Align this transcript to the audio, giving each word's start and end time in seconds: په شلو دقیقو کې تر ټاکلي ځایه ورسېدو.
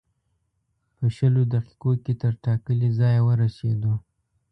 په 0.95 1.05
شلو 1.15 1.41
دقیقو 1.53 1.91
کې 2.03 2.13
تر 2.21 2.33
ټاکلي 2.45 2.89
ځایه 2.99 3.21
ورسېدو. 3.23 3.93